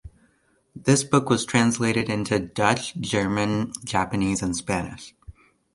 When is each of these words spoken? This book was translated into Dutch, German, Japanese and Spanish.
This 0.75 1.03
book 1.03 1.29
was 1.29 1.45
translated 1.45 2.09
into 2.09 2.39
Dutch, 2.39 2.95
German, 2.95 3.71
Japanese 3.85 4.41
and 4.41 4.57
Spanish. 4.57 5.13